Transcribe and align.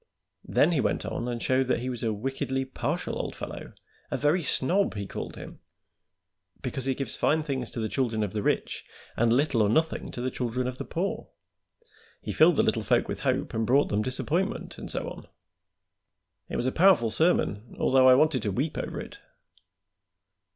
Then 0.47 0.71
he 0.71 0.79
went 0.81 1.05
on 1.05 1.27
and 1.27 1.39
showed 1.43 1.67
that 1.67 1.81
he 1.81 1.87
was 1.87 2.01
a 2.01 2.11
wickedly 2.11 2.65
partial 2.65 3.21
old 3.21 3.35
fellow 3.35 3.73
a 4.09 4.17
very 4.17 4.41
snob, 4.41 4.95
he 4.95 5.05
called 5.05 5.35
him 5.35 5.59
because 6.63 6.85
he 6.85 6.95
gives 6.95 7.15
fine 7.15 7.43
things 7.43 7.69
to 7.69 7.79
the 7.79 7.87
children 7.87 8.23
of 8.23 8.33
the 8.33 8.41
rich 8.41 8.83
and 9.15 9.31
little 9.31 9.61
or 9.61 9.69
nothing 9.69 10.09
to 10.09 10.19
the 10.19 10.31
children 10.31 10.67
of 10.67 10.79
the 10.79 10.85
poor. 10.85 11.29
He 12.19 12.31
filled 12.33 12.55
the 12.55 12.63
little 12.63 12.81
folk 12.81 13.07
with 13.07 13.19
hope 13.19 13.53
and 13.53 13.63
brought 13.67 13.89
them 13.89 14.01
disappointment, 14.01 14.79
and 14.79 14.89
so 14.89 15.07
on. 15.07 15.27
It 16.49 16.55
was 16.55 16.65
a 16.65 16.71
powerful 16.71 17.11
sermon, 17.11 17.75
although 17.79 18.09
I 18.09 18.15
wanted 18.15 18.41
to 18.41 18.51
weep 18.51 18.79
over 18.79 18.99
it." 18.99 19.19